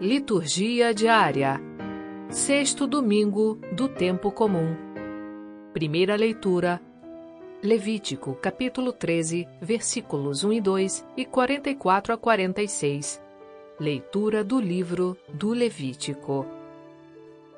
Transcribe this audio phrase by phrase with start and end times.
[0.00, 1.60] Liturgia diária.
[2.28, 4.74] Sexto domingo do tempo comum.
[5.72, 6.80] Primeira leitura.
[7.62, 13.22] Levítico, capítulo 13, versículos 1 e 2 e 44 a 46.
[13.78, 16.44] Leitura do livro do Levítico.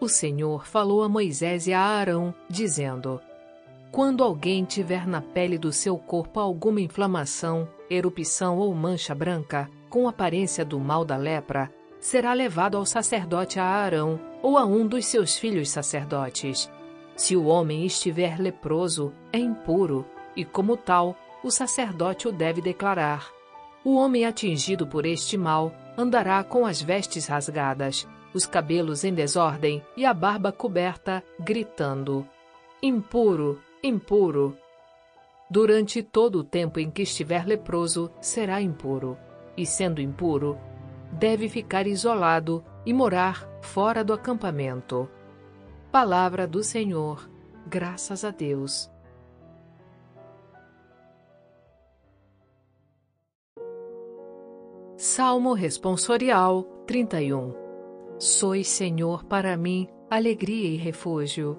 [0.00, 3.20] O Senhor falou a Moisés e a Arão, dizendo:
[3.92, 10.08] Quando alguém tiver na pele do seu corpo alguma inflamação, erupção ou mancha branca, com
[10.08, 11.70] aparência do mal da lepra,
[12.02, 16.70] será levado ao sacerdote a Arão ou a um dos seus filhos sacerdotes.
[17.14, 20.04] Se o homem estiver leproso, é impuro,
[20.36, 23.30] e como tal, o sacerdote o deve declarar.
[23.84, 29.80] O homem atingido por este mal andará com as vestes rasgadas, os cabelos em desordem
[29.96, 32.26] e a barba coberta, gritando:
[32.82, 34.56] Impuro, impuro.
[35.48, 39.16] Durante todo o tempo em que estiver leproso, será impuro,
[39.56, 40.58] e sendo impuro,
[41.12, 45.08] deve ficar isolado e morar fora do acampamento.
[45.90, 47.30] Palavra do Senhor,
[47.66, 48.90] graças a Deus.
[54.96, 57.54] Salmo Responsorial 31
[58.18, 61.58] Sois, Senhor, para mim, alegria e refúgio.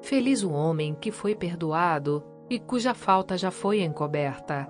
[0.00, 4.66] Feliz o homem que foi perdoado e cuja falta já foi encoberta.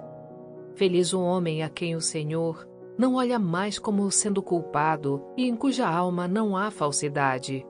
[0.74, 5.56] Feliz o homem a quem o Senhor não olha mais como sendo culpado e em
[5.56, 7.66] cuja alma não há falsidade.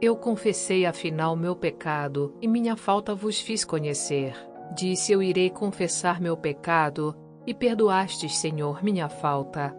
[0.00, 4.36] Eu confessei afinal meu pecado e minha falta vos fiz conhecer.
[4.74, 7.14] Disse eu irei confessar meu pecado
[7.46, 9.74] e perdoastes, Senhor, minha falta.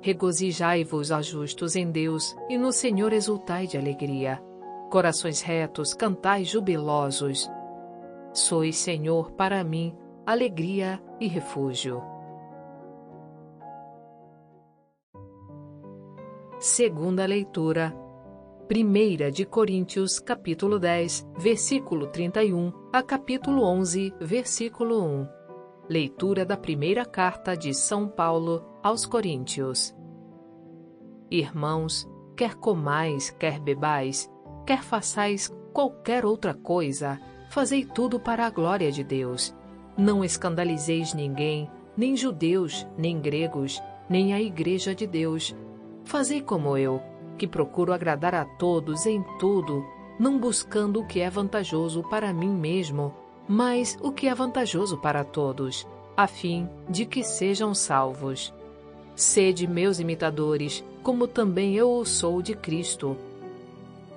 [0.00, 4.42] Regozijai-vos, ó justos, em Deus, e no Senhor exultai de alegria.
[4.90, 7.48] Corações retos, cantai jubilosos.
[8.32, 12.02] Sois, Senhor, para mim, alegria e refúgio.
[16.62, 17.92] Segunda leitura.
[18.68, 25.28] Primeira de Coríntios, capítulo 10, versículo 31 a capítulo 11, versículo 1.
[25.88, 29.92] Leitura da primeira carta de São Paulo aos Coríntios.
[31.28, 34.30] Irmãos, quer comais, quer bebais,
[34.64, 37.20] quer façais qualquer outra coisa,
[37.50, 39.52] fazei tudo para a glória de Deus.
[39.98, 45.52] Não escandalizeis ninguém, nem judeus, nem gregos, nem a igreja de Deus
[46.04, 47.00] Fazei como eu,
[47.38, 49.84] que procuro agradar a todos em tudo,
[50.18, 53.14] não buscando o que é vantajoso para mim mesmo,
[53.48, 55.86] mas o que é vantajoso para todos,
[56.16, 58.52] a fim de que sejam salvos.
[59.14, 63.16] Sede meus imitadores, como também eu o sou de Cristo.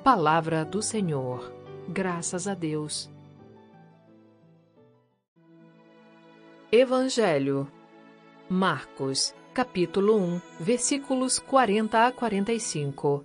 [0.03, 1.51] Palavra do Senhor.
[1.89, 3.09] Graças a Deus.
[6.71, 7.67] Evangelho.
[8.47, 13.23] Marcos capítulo 1, versículos 40 a 45.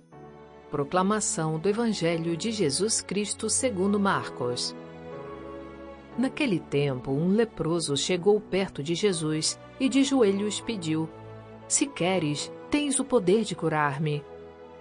[0.69, 4.73] Proclamação do Evangelho de Jesus Cristo segundo Marcos.
[6.17, 11.09] Naquele tempo, um leproso chegou perto de Jesus e de joelhos pediu:
[11.67, 14.23] Se queres, tens o poder de curar-me.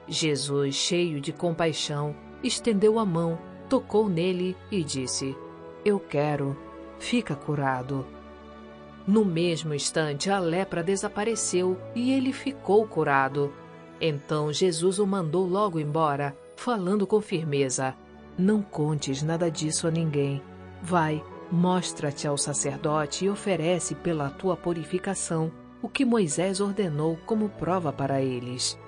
[0.06, 3.36] Jesus, cheio de compaixão, estendeu a mão,
[3.68, 5.36] tocou nele e disse:
[5.84, 6.56] Eu quero,
[7.00, 8.06] fica curado.
[9.06, 13.52] No mesmo instante, a lepra desapareceu e ele ficou curado.
[14.00, 17.94] Então Jesus o mandou logo embora, falando com firmeza:
[18.38, 20.42] Não contes nada disso a ninguém.
[20.82, 25.50] Vai, mostra-te ao sacerdote e oferece pela tua purificação
[25.82, 28.78] o que Moisés ordenou como prova para eles.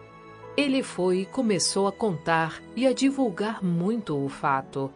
[0.57, 4.93] Ele foi e começou a contar e a divulgar muito o fato.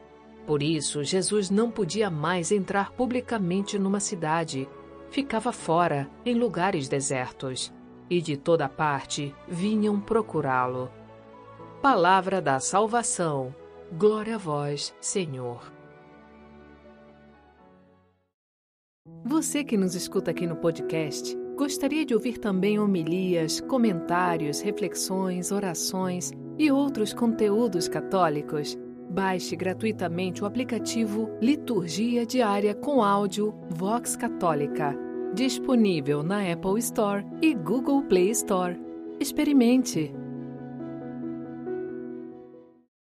[0.47, 4.69] Por isso, Jesus não podia mais entrar publicamente numa cidade
[5.11, 7.73] ficava fora, em lugares desertos,
[8.09, 10.91] e de toda parte vinham procurá-lo.
[11.83, 13.55] Palavra da salvação.
[13.93, 15.73] Glória a vós, Senhor.
[19.25, 26.33] Você que nos escuta aqui no podcast, gostaria de ouvir também homilias, comentários, reflexões, orações
[26.59, 28.77] e outros conteúdos católicos?
[29.09, 34.95] Baixe gratuitamente o aplicativo Liturgia Diária com áudio Vox Católica,
[35.33, 38.79] disponível na Apple Store e Google Play Store.
[39.21, 40.26] Experimente!